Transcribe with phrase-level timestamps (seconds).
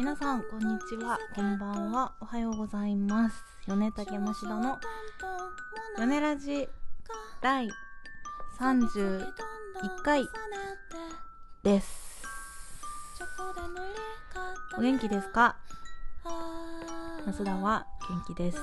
[0.00, 1.18] 皆さんこんにちは。
[1.34, 2.14] こんばんは。
[2.22, 3.44] おはようございます。
[3.66, 4.78] 米竹増田の
[5.98, 6.66] 米ラジ
[7.42, 7.68] 第
[8.58, 9.26] 31
[10.02, 10.24] 回
[11.62, 12.24] です。
[14.78, 15.56] お元気ですか？
[17.26, 18.58] 増田は元気です。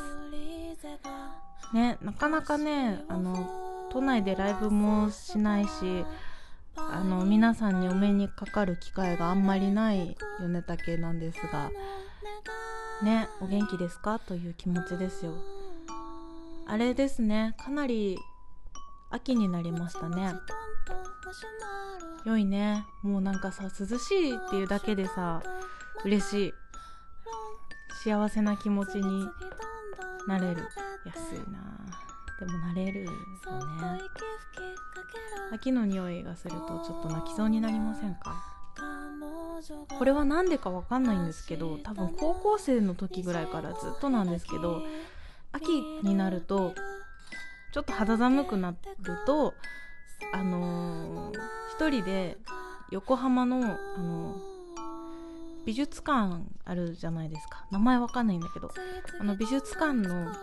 [1.71, 6.03] ねなかなかねあの都内でライブもしないし
[6.77, 11.69] あの皆さんにお目にかかる機会があんまりない米竹なんですが。
[13.03, 14.19] ねお元気ですか？
[14.19, 15.33] という気持ちですよ。
[16.65, 18.17] あれですねかなり
[19.09, 20.33] 秋になりましたね。
[22.25, 22.85] 良いね。
[23.03, 25.41] もうなんかさ涼しいっていうだけでさ
[26.03, 26.53] 嬉しい。
[28.03, 29.27] 幸せな気持ちに
[30.27, 30.67] なれる。
[31.05, 31.59] 安いな。
[32.39, 33.17] でもなれるよね。
[35.51, 38.35] 秋の匂いがするとちょっと泣きそうになりませんか？
[39.97, 44.83] これは何でかわかんないんですけど多分高校生の時ぐらいからずっとなんですけど
[45.51, 46.75] 秋になると
[47.73, 48.77] ちょっと肌寒くなる
[49.25, 49.55] と
[50.33, 51.39] あのー、
[51.75, 52.37] 一人で
[52.91, 53.61] 横浜の、あ
[53.99, 54.39] のー、
[55.67, 57.65] 美術館あるじゃないですか。
[57.71, 58.71] 名前わかんないんだけど。
[59.19, 60.33] あの美術館の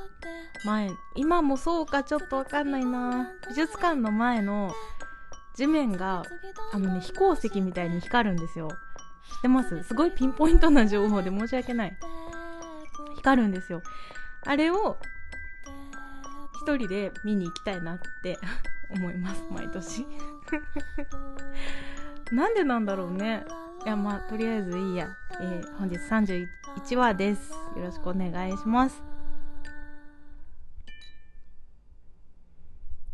[0.66, 3.30] 前今もそうかちょっとわかんないな。
[3.48, 4.70] 美術館の前の
[5.56, 6.24] 地面が
[6.74, 8.68] あのね飛行石みたいに光るんですよ。
[8.68, 9.82] 知ってます？
[9.84, 11.96] すごいピンポイントな情報で申し訳ない。
[13.16, 13.82] 光るんですよ。
[14.44, 14.98] あれを
[16.60, 18.38] 一人で見に行きたいなって
[18.92, 20.06] 思います毎年。
[22.30, 23.46] なんでなんだろうね。
[23.82, 25.08] いやまあとりあえずいいや、
[25.40, 27.52] えー、本日31話です。
[27.76, 29.02] よろしくお願いします。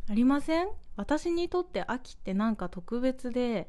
[0.08, 0.68] ありません？
[0.96, 3.68] 私にとって秋ってなんか特別で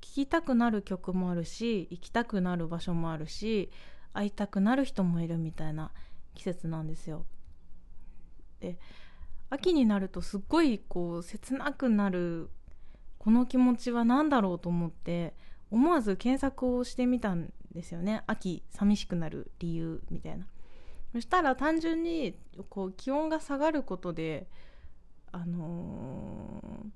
[0.00, 3.70] 聴きたくなる曲もあるし行きたくなる場所もあるし
[4.12, 5.90] 会いたくなる人もいるみたいな
[6.34, 7.24] 季節なんですよ。
[8.60, 8.78] で
[9.48, 12.50] 秋になるとすっごいこう切なくなる
[13.18, 15.34] この気持ちは何だろうと思って
[15.76, 18.22] 思わず検索をしてみたんですよね。
[18.26, 20.46] 秋寂しくなる理由みたいな。
[21.12, 22.34] そしたら単純に
[22.70, 24.48] こう気温が下がることで
[25.32, 26.88] あのー、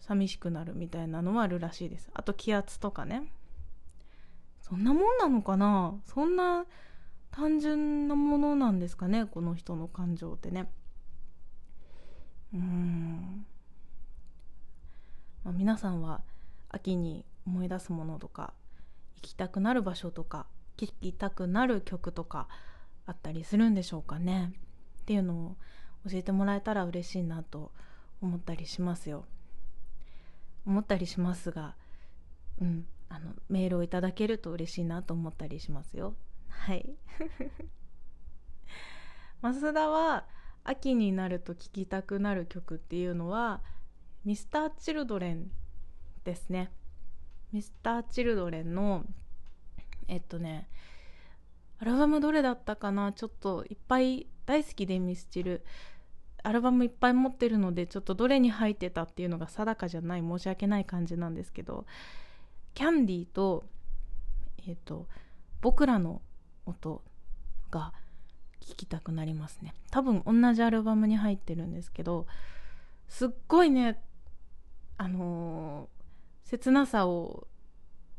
[0.00, 2.10] 寂しくなるみたいなのはあるらしいです。
[2.12, 3.32] あと気圧とかね。
[4.60, 5.94] そんなもんなのかな？
[6.04, 6.66] そんな
[7.30, 9.26] 単純なものなんですかね？
[9.26, 10.68] この人の感情ってね。
[12.52, 13.46] うん、
[15.44, 16.20] まあ、皆さんは
[16.68, 18.52] 秋に思い出すものとか
[19.16, 22.48] 行きたくなる場所とか聴きたくなる曲とか
[23.06, 24.52] あったりするんでしょうかね。
[25.02, 25.56] っていうのを
[26.08, 27.72] 教えてもらえたら嬉しいなと
[28.20, 29.24] 思ったりしますよ。
[30.64, 31.74] 思ったりしますが
[32.60, 36.14] うんあのメールをいただけると嬉しいなと思ったりしますよ。
[36.48, 36.94] はい。
[39.42, 40.26] 増田は
[40.64, 43.60] 秋になると聴きたくなる曲っていうのは
[44.24, 45.50] ミスターチルドレン
[46.24, 46.72] ですね。
[47.52, 49.04] ミスターチルドレンの
[50.08, 50.68] えっとね
[51.78, 53.12] アルバムどれだったかな？
[53.12, 55.64] ちょっといっぱい大好きでミスチル。
[56.44, 61.86] アルバムいっぱい持ってるのでちょっとどれに入ってたっていうのが定かじゃない申し訳ない感じなんですけど。
[62.74, 63.64] キャンディーと
[64.66, 65.06] えっ、と
[65.60, 66.22] 僕らの
[66.64, 67.02] 音
[67.70, 67.92] が
[68.60, 69.74] 聴きたくなりますね。
[69.90, 72.26] 多分同じアルバムに入ってるんですけど
[73.08, 74.00] すっごいね
[74.96, 76.01] あのー、
[76.52, 77.46] 切なさを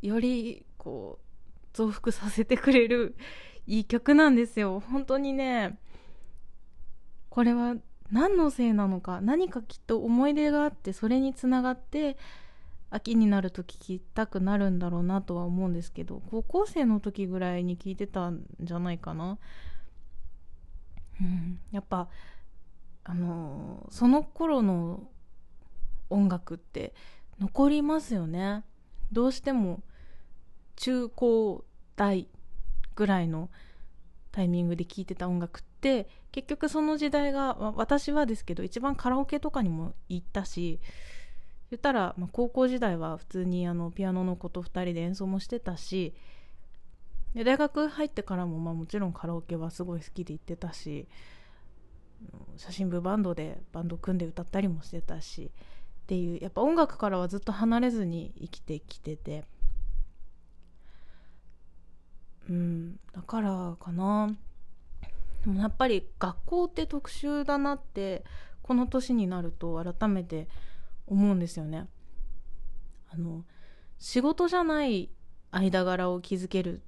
[0.02, 3.16] よりこう増幅させてくれる
[3.68, 4.80] いい曲なんですよ。
[4.80, 5.78] 本当にね
[7.30, 7.76] これは
[8.12, 12.18] 何のせいなのか何かきっと思い出があってそれにつながって
[12.90, 19.38] 秋になると聴きたくなるんだろうなとは思うんですけど高校生の時ぐらいに聴いてたんじゃないかな。
[21.22, 22.10] うん、やっぱ
[23.04, 25.08] あのその頃の
[26.10, 26.96] 音楽って
[27.40, 28.64] 残りますよね。
[29.12, 29.82] どうしても
[30.76, 31.64] 中高
[31.96, 32.28] 大
[32.96, 33.50] ぐらいの
[34.32, 40.80] タイミングで聴いてた音楽って結局その時代が私はですけど一番カラオケとかにも行ったし
[41.70, 46.14] 言ったら、まあ、高校時代は普通にあのピアノの子と2人で演奏もしてたし
[47.36, 51.08] で大学入ってからも、まあ、もちろんカラオケはすごい好きで行ってたし
[52.58, 55.52] 写真部バンドでバンド組んで歌ったりもしてたし
[56.04, 59.46] っていうやっぱ音楽からはずっと離れずに生きてきてて。
[62.50, 64.36] うんだからかな。
[65.46, 68.26] でもやっぱり学校って特殊だなって
[68.62, 70.50] この年になると改めて
[71.08, 71.88] 思うんですよね。
[73.10, 73.46] あの
[73.98, 75.10] 仕事じゃない
[75.52, 76.82] 間柄を築ける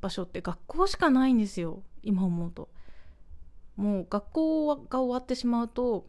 [0.00, 2.70] 場所って学校しかないんですよ今思うと。
[3.76, 6.06] もう学校が終わってしまうと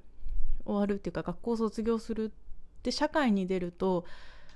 [0.67, 4.05] 終わるっていうか学校卒業するって社会に出ると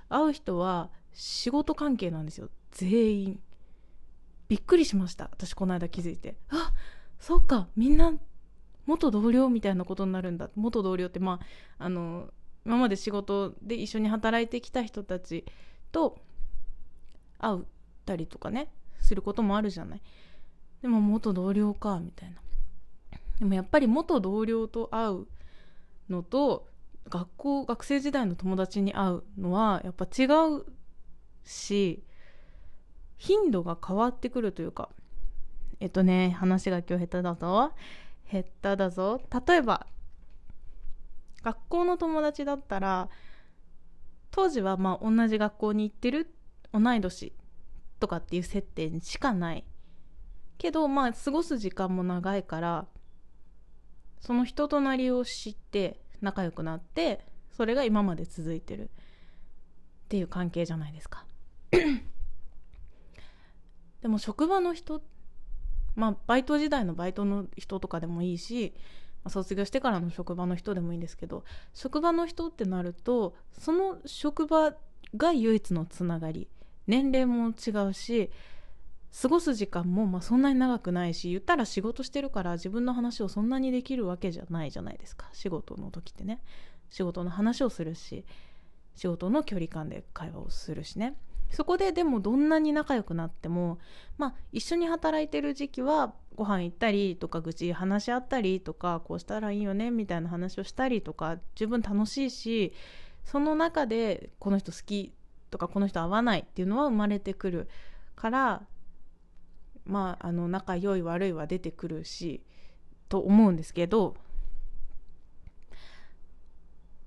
[0.09, 2.49] 会う人は仕事関係なんですよ。
[2.71, 3.39] 全員。
[4.47, 5.29] びっくりしました。
[5.31, 6.35] 私この間気づいて。
[6.49, 6.73] あ
[7.19, 7.69] そっか。
[7.75, 8.13] みんな
[8.85, 10.49] 元同僚みたいなことになるんだ。
[10.55, 11.39] 元同僚ってま
[11.79, 12.29] ああの
[12.65, 15.45] 今まで仕事で一緒に働いてきた人たち
[15.91, 16.19] と
[17.39, 17.57] 会っ
[18.05, 18.67] たりとかね
[18.99, 20.01] することもあるじゃない。
[20.81, 22.41] でも元同僚かみたいな。
[23.39, 25.27] でもやっぱり元同僚と会う
[26.09, 26.67] のと
[27.09, 30.25] 学校学生時代の友達に会うのはやっぱ違
[30.55, 30.65] う
[31.43, 32.03] し
[33.17, 34.89] 頻度が変わってくるというか
[35.79, 37.71] えっとね話が今日下手だぞ。
[38.31, 39.19] 下手だぞ。
[39.47, 39.87] 例えば
[41.43, 43.09] 学校の友達だったら
[44.29, 46.33] 当時はまあ同じ学校に行ってる
[46.71, 47.33] 同い年
[47.99, 49.65] とかっていう設定しかない。
[50.57, 52.87] けどまあ過ごす時間も長いから
[54.21, 58.89] その人となりを知って仲良くなってそれが今まで続いてる。
[60.05, 61.25] っていう関係じゃないですか。
[64.01, 65.01] でも職場の人
[65.95, 68.73] まあバイト時代のバイトの人とかでもいいし、
[69.23, 74.75] まあ、卒業してからの職場の人でもいいんですけど職場の人ってなるとその職場
[75.15, 76.49] が唯一のつながり。
[76.87, 78.31] 年齢も違うし
[79.19, 85.29] 過ごす時間もまあそんなに長くないし言ったら仕事してるから自分の話をそんなにできるわけじゃないじゃないですか。
[85.33, 86.41] 仕事の時ってね。
[86.89, 88.25] 仕事の話をするし
[88.95, 91.15] 仕事の距離感で会話をするしね。
[91.49, 93.79] そこででもどんなに仲良くなっても
[94.17, 102.73] まあ一緒に働いてる時期はご飯行ったりとか愚痴話し合ったりとかこうしたらいいよねみたいな話をしたりとか十分楽しいし
[103.25, 105.13] その中でこの人好き
[105.49, 107.69] とかこの人合わないっていうのは生まれてくる
[108.15, 108.63] から
[109.85, 112.43] まああの仲良い悪いは出てくるし
[113.09, 114.15] と思うんですけど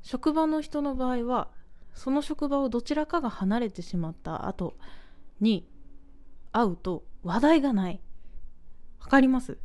[0.03, 1.49] 職場の人の場合は
[1.95, 4.77] その職場をどちらかが離れてしまった後
[5.41, 5.67] に
[6.53, 8.01] 会うと話題がない。
[9.01, 9.59] わかります？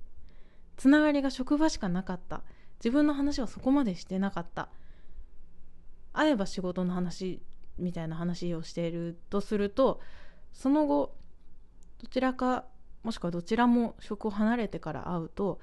[0.77, 2.41] つながりが職場しかなかった。
[2.79, 4.69] 自分の話はそこまでしてなかった。
[6.13, 7.41] 会えば仕事の話
[7.77, 9.99] みたいな話をしているとすると
[10.53, 11.15] その後
[12.01, 12.65] どちらか
[13.03, 15.59] もしくはどちらも職を離れてから会うと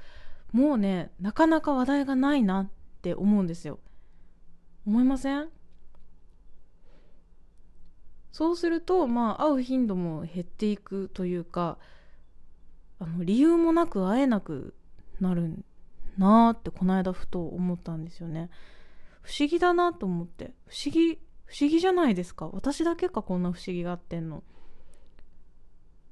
[0.53, 2.71] もうねなかなか話題がないなっ
[3.03, 3.79] て思うんですよ。
[4.87, 5.49] 思いません？
[8.33, 11.79] そうするとまあ会う頻度も減っていくというか
[12.99, 14.75] あの理由もなく会えなく
[15.21, 15.65] なる
[16.19, 18.51] なーってこの間ふと思ったんですよね。
[19.23, 20.55] 不思議だなと思って。
[20.67, 22.49] 不思議不思議じゃないですか。
[22.49, 24.43] 私だけかこんな不思議があってんの。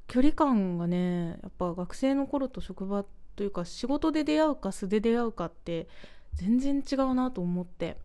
[0.07, 3.05] 距離感がねやっぱ学生の頃と職場
[3.37, 5.89] というか仕事で出会うか素で出会うかって
[6.35, 7.97] 全然違うなと思って。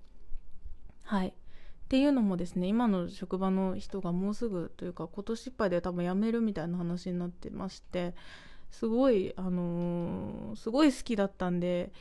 [1.04, 1.30] はい。
[1.30, 1.32] っ
[1.90, 8.14] ていうのもですね今の職場の人がもうすぐというか今年いっぱいで多分辞めるみたいな話になってまして
[8.70, 11.92] すごいあのー、すごい好きだったんで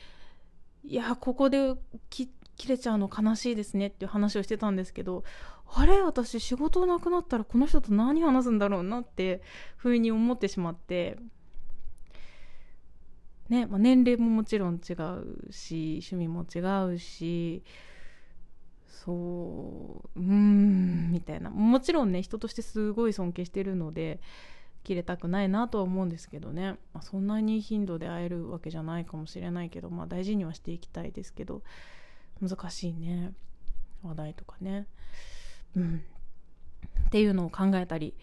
[0.85, 1.75] いやここで
[2.11, 2.29] 切
[2.69, 5.25] れちゃうの悲しいですねっていう話をしてたんですけど
[5.75, 9.43] あれ私仕事なくなったらこの人と何話すんだろうなって
[9.77, 11.19] ふうに思ってしまって。
[13.49, 16.59] ね、まあ、年齢ももちろん違うし趣味も違
[16.93, 17.65] うし
[18.87, 21.49] そううんみたいな。
[21.51, 24.21] もちろんね人としてすごい尊敬してるので
[24.85, 31.63] 切れたくないなとは思うんですけどね、まあ、そんなに頻度で会えるわけじゃないかもしれないけど、まあ、大事にはしていきたいですけど
[32.41, 33.33] 難しいね。
[34.03, 34.87] 話題とかね。
[35.79, 36.03] うん、
[37.07, 38.15] っていうのを考えたり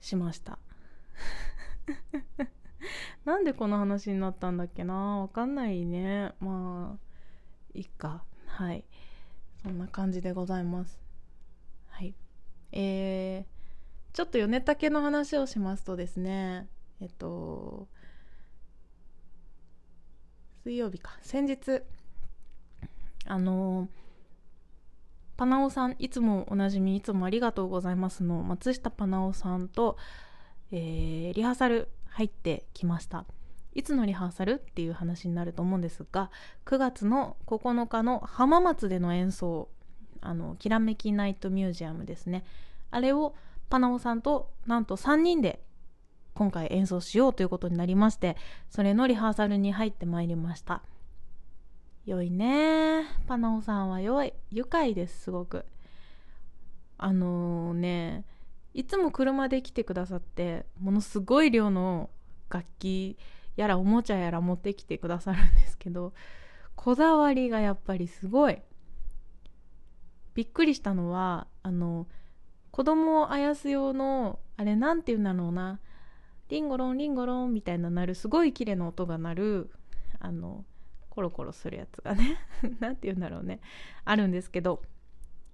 [0.00, 0.58] しました。
[3.24, 5.20] なんでこの話になったんだっけな？
[5.20, 6.32] わかんないね。
[6.40, 6.98] まあ
[7.74, 8.24] いいか。
[8.46, 8.84] はい。
[9.62, 11.00] そんな感じでございます。
[11.88, 12.14] はい。
[12.70, 16.68] えー、ちょっと米竹の話をしますとですね
[17.00, 17.88] えっと
[20.62, 21.18] 水曜日か。
[21.22, 21.82] 先日
[23.26, 24.01] あのー
[25.36, 29.96] パナオさんいつもおなじみいつもありがとうございますの松下パナオさんと、
[30.70, 33.24] えー、リハーサル入ってきました。
[33.74, 36.30] いつのリハーサルっていう話になると思うんですが
[36.66, 39.70] 9月の9日の浜松での演奏
[40.20, 42.44] あのきらめきナイトミュージアムですね。
[42.90, 43.34] あれを
[43.70, 45.62] パナオさんとなんと3人で
[46.34, 48.36] 今回演奏しようということになりまして
[48.70, 50.82] それのリハーサルに入ってまいりました。
[52.04, 53.04] 良いね。
[53.28, 54.32] パナオさんは良い。
[54.50, 55.64] 愉快ですすごく。
[56.98, 58.24] あのー、ね
[58.74, 62.10] いつも車で来てくださってものすごい量の
[62.48, 63.18] 楽器
[63.56, 66.14] やらおもちゃやら持ってきてくださるんですけど
[66.74, 68.58] こだわりがやっぱりすごい。
[70.34, 72.06] びっくりしたのはあの
[72.70, 75.78] 子供をあやす用のあれなんて言うんだろうな。
[76.48, 79.70] リンゴロンリンゴロンみたいな鳴るすごい綺麗な音が鳴る
[80.18, 80.64] あの
[81.12, 82.38] コロコロするやつがね
[82.80, 83.60] なんて言うんだろうね。
[84.06, 84.82] あるんですけど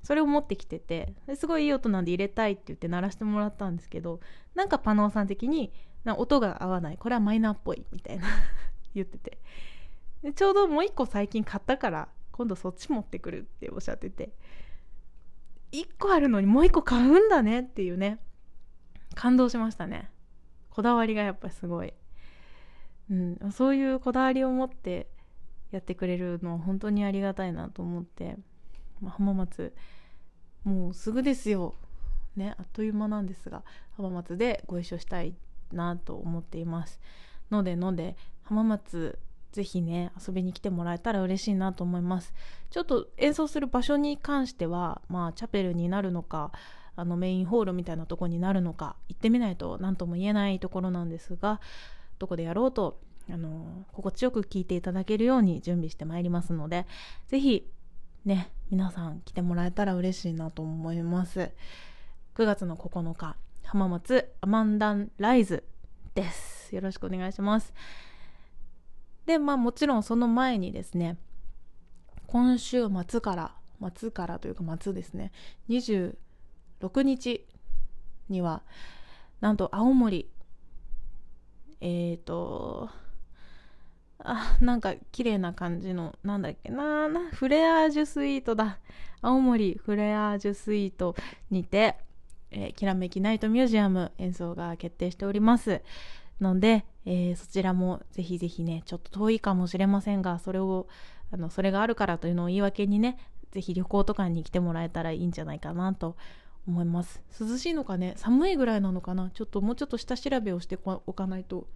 [0.04, 4.20] それを持ってきててすごいいい音なんで入れたいって言って鳴らしてもらったんですけど
[4.54, 5.72] なんかパノーさん的に
[6.04, 6.96] な音が合わない。
[6.96, 8.26] これはマイナーっぽいみたいな
[8.94, 9.38] 言ってて。
[10.22, 14.32] でちょうどもう一個最近買ったから今度そっち持ってくるっておっしゃってて。
[15.72, 18.20] 1個あるのにもう1個買うんだねっていうね。
[19.16, 20.10] 感動しましたね。
[20.70, 21.92] こだわりがやっぱすごい、
[23.10, 25.08] うん、そういうこだわりを持って
[25.70, 28.36] やってくれるのは本当にありがたいなと思って、
[29.00, 29.74] まあ、浜松
[30.64, 31.74] もうすぐですよ。
[32.36, 33.64] ねあっという間なんですが
[33.96, 35.34] 浜松でご一緒したい
[35.72, 37.00] なと思っています。
[37.50, 39.18] のでので浜松
[39.52, 42.34] ぜひね遊びに来てもらえたら嬉しいなと思います。
[42.70, 46.52] ちょっと演奏する場所に関してはまあチャペルになるのか
[46.96, 51.60] あのメインホールみたいなとこになるのか行ってみないと何とも言えないところなんですが
[52.18, 56.86] どこでやろうとあの心地よく聴いていただけるように準備してまいりますので
[57.28, 57.68] ぜひ
[58.24, 61.50] ね皆さん来てもらえたら嬉しいなと思います。
[62.34, 65.64] 9月の9日浜松アマンダンライズ
[66.14, 66.74] です。
[66.74, 67.72] よろしくお願いします。
[69.26, 71.18] でまあもちろんその前にですね
[72.26, 73.54] 今週末から
[73.94, 75.32] 末からというか末ですね
[75.68, 76.14] 26
[77.02, 77.46] 日
[78.28, 78.62] には
[79.40, 80.30] なんと青森
[81.80, 82.88] えっ、ー、と
[84.20, 88.78] あなんか綺麗な感じのなんだっけななフレアージュスイートだ。
[89.20, 91.16] 青森フレアージュスイート
[91.50, 91.96] にて、
[92.50, 95.82] えー、きらめきナイトミュージアム演奏が決定しております。
[96.40, 100.86] ので、えー、そちらもぜひぜひねちょっと遠いかもしれませんがそれを
[101.32, 103.18] あのそれがあるからというのを言い訳にね
[103.50, 106.16] ぜひ旅行とかに来てもらえたらいいんじゃないかなと
[106.66, 107.20] 思います。
[107.40, 109.30] 涼しいのかね寒いぐらいなのかな。
[109.30, 111.66] ちょっともうちょっと下調べをしておかないと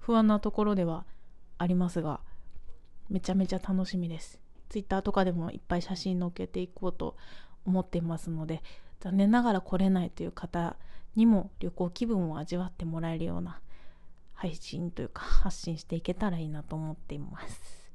[0.00, 1.06] 不安なところでは
[1.60, 2.20] ありますが
[3.10, 4.40] めちゃめちゃ楽しみです
[4.70, 7.16] Twitter とかでもいっぱい写真載っけていこうと
[7.66, 8.62] 思っていますので
[9.00, 10.76] 残念ながら来れないという方
[11.16, 13.60] にも旅行気分を味わってもらえるような
[14.32, 17.90] 配信というか発信していけたらいいなと思っています。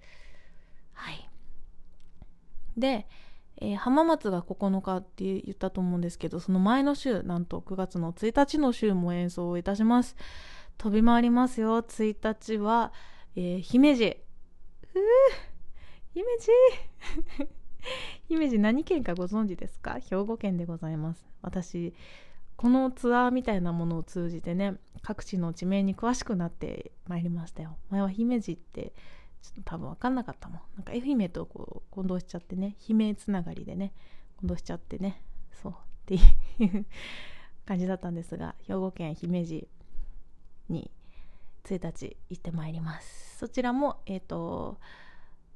[0.93, 1.27] はい。
[2.77, 3.07] で、
[3.57, 10.15] えー、浜松が9日って言ったと思うんですけど、その前の週、なんと9月の1日の週も演奏をいたします。
[10.77, 11.81] 飛び回りますよ。
[11.81, 12.93] 1日は、
[13.35, 14.17] えー、姫路。
[14.87, 15.01] ふぅ
[16.13, 17.47] 姫路
[18.29, 19.99] 姫路何県かご存知ですか？
[19.99, 21.25] 兵庫県でございます。
[21.41, 21.93] 私、
[22.55, 28.93] このツアーみたいなものを通じてね各地の地名に詳しくなってまいりましたよ前は姫路って
[29.41, 33.91] ちょっと多分分かんなかったもんなんか愛媛とこう混同しちゃってね姫つながりでね
[34.37, 35.75] 混同しちゃってねそうっ
[36.05, 36.17] てい
[36.65, 36.85] う
[37.65, 39.67] 感じだったんですが兵庫県姫路
[40.69, 40.89] に
[41.65, 43.37] 1日行ってまいります。
[43.37, 44.77] そちらもえっ、ー、と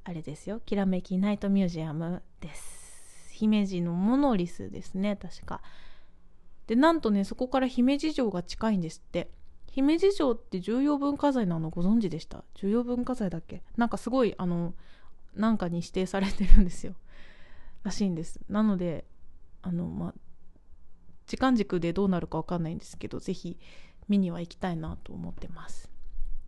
[0.04, 0.60] あれですよ。
[0.60, 3.30] きらめきナイトミュージアムです。
[3.32, 5.62] 姫路のモノリスですね確か。
[6.66, 9.30] でなんとねそこから姫路城が近いんですって。
[9.72, 12.42] 姫路城って重要文化財なのご存知でした？
[12.54, 13.62] 重要文化財だっけ？
[13.76, 14.74] なんかすごいあの
[15.36, 16.94] なんかに指定されてるんですよ。
[17.84, 18.40] らしいんです。
[18.48, 19.04] なので
[19.62, 20.14] あのまあ
[21.26, 23.58] 時間軸でどうなるか分かんないんですけど是非
[24.08, 25.89] 見には行きたいなと思ってます。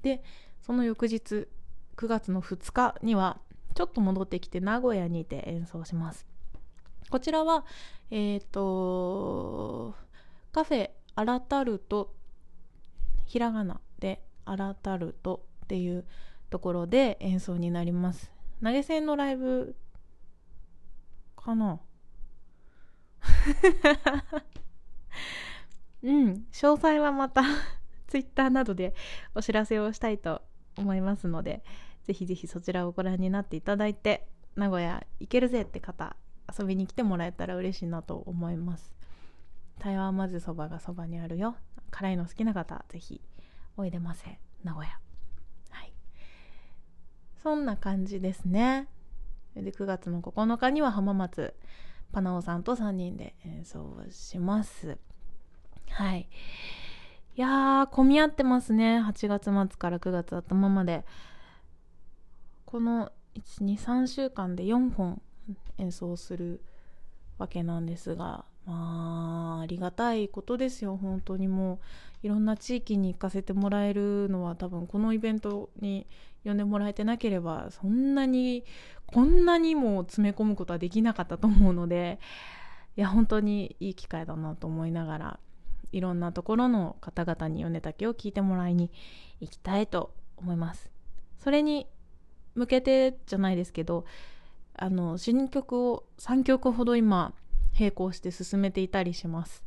[0.03, 0.23] で
[0.61, 1.49] その翌日
[1.97, 3.41] 9月の2日には
[3.75, 6.27] ちょっと戻ってきて名古屋にて演奏します。
[7.11, 7.65] こちらは
[8.11, 9.95] えっ、ー、と
[10.53, 12.15] カフェアラタルト
[13.27, 16.05] ひらがなでアラタルトっていう
[16.51, 18.31] ところで演奏になります。
[18.63, 19.75] 投げ銭のライブ
[21.37, 21.81] かな？
[26.03, 27.43] うん詳細はまた
[28.13, 28.93] ツイッターなどで
[29.35, 30.43] お知らせをしたいと
[30.77, 31.65] 思いますので
[32.05, 36.15] ぜひぜひそちらをご覧になっていただいて名古屋行けるぜって方
[36.59, 38.95] 遊びに来てもらえたら嬉しいなと思います。
[39.79, 41.57] 台湾まぜそばがそばにあるよ。
[41.91, 43.23] 辛いの好きな方ぜひ
[43.79, 44.39] おいでませ。
[44.63, 44.93] 名古屋。
[45.71, 45.95] はい。
[47.43, 48.89] そんな感じですね。
[49.55, 51.55] で9月の9日には浜松
[52.13, 54.99] パナオさんと3人で演奏をします。
[55.89, 56.29] はい。
[57.35, 59.01] いやー混み合ってますね。
[59.01, 61.05] 8月末から9月頭まで。
[62.67, 65.21] この123週間で4本
[65.79, 66.63] 演奏する
[67.39, 70.97] わけなんですがまあありがたいことですよ。
[70.97, 71.81] 本当にも
[72.23, 76.07] ういろんな地域に行かせてもらえるのは多分このイベントに
[76.45, 78.65] 呼んでもらえてなければそんなに
[79.07, 82.19] こんなにも詰め込むことはできなかったと思うので
[82.97, 85.41] いや本当にいい機会だなと思いながら
[85.93, 88.91] いろんなところの方々に米竹を聞いてもらいに
[89.41, 90.91] 行きたいと思います。
[91.39, 91.87] それに
[92.55, 94.05] 向けてじゃないですけど
[94.75, 97.35] あの新曲を3曲ほど今
[97.79, 99.63] 並行して進めていたりします。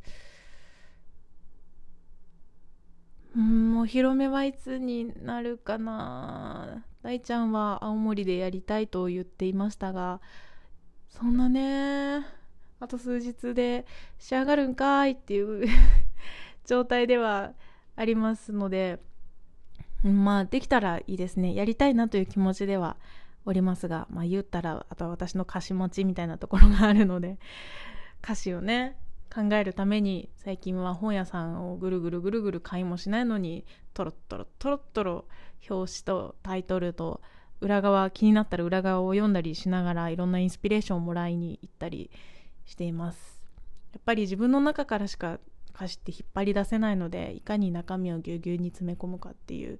[3.36, 6.84] うんもう広めはいつになるかな。
[7.02, 10.20] 大ちゃんは青森でやりたいと言っていましたが
[11.08, 12.26] そんなね
[12.80, 13.86] あと数日で
[14.18, 15.68] 仕上がるんかいっていう
[16.66, 17.52] 状態では
[17.96, 19.00] ありますので
[20.02, 21.54] まあできたらいいですね。
[21.54, 22.96] やりたいなという気持ちでは
[23.44, 27.38] おりますがまあ言ったらあとは私の歌詞持ちみたいなところがあるので
[28.22, 28.96] 歌詞をね
[29.34, 35.24] 考えるために最近は本屋さんをぐるぐるぐるぐる買いもしないのにトロットロトロットロ
[35.68, 37.20] 表紙とタイトルと
[37.60, 42.10] 裏側気になったら裏側を読んだりしながらいろんなインスピレーションをもらいに行ったり
[42.64, 43.40] しています。
[43.92, 45.38] やっぱり自分の中からしか
[45.76, 49.78] 歌詞って引っ張り出せないのでいかに中身をぎゅうぎゅうに詰め込むかっていう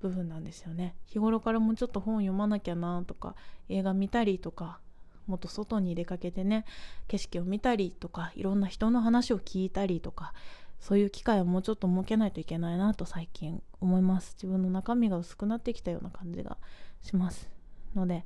[0.00, 0.96] 部分なんですよね。
[1.06, 3.36] 日頃からもうちょっと本読まなきゃなとか
[3.68, 4.80] 映画見たりとか
[5.28, 6.64] もっと外に出かけてね
[7.06, 10.32] 景色を見たりとかいろんな人の話を聞いたりとか
[10.80, 14.34] そういう機会をもうちょっと設けないといけないなと最近思います。
[14.36, 16.56] 自分の中身が薄くなってきたような感じが
[17.02, 17.48] します
[17.94, 18.24] ので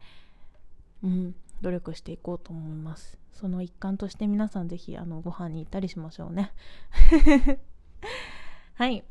[1.02, 1.34] うん。
[1.62, 3.18] 努力していこうと思います。
[3.32, 6.52] その一環として皆さん是非あのご飯に行ったりしましょうね。
[8.74, 9.04] はい。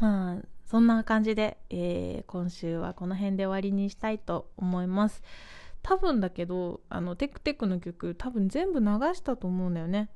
[0.00, 5.22] まあそんな感じで、えー、今週はこの辺で終わりにしたいと思います。
[5.82, 10.10] 多分だけどあのテクテクの曲多分全部流したと思うんだよね。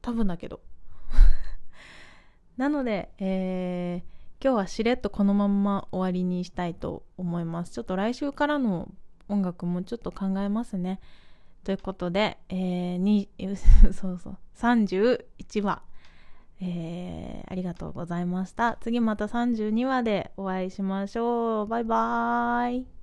[0.00, 0.60] 多分だけど。
[2.56, 7.72] なので、えー、今日はしれっとこのまま終わりにしたいと思います。
[7.72, 8.88] ちょっと来週からの
[9.28, 11.00] 音楽もちょっと考えますね
[11.64, 13.28] ということで、えー、
[13.92, 15.82] そうそう31話
[16.64, 18.78] えー、ありがとうございました。
[18.80, 21.66] 次また32話でお会いしましょう。
[21.66, 23.01] バイバーイ。